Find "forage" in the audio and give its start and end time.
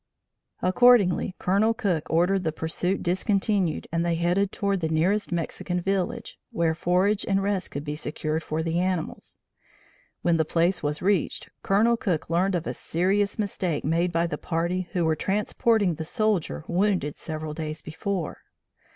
6.73-7.23